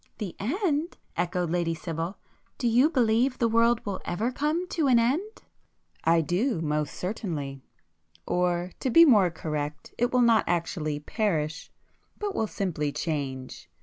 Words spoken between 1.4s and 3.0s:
Lady Sibyl,—"Do you